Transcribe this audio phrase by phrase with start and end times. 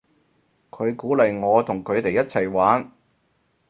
[0.71, 2.91] 佢鼓勵我同佢哋一齊玩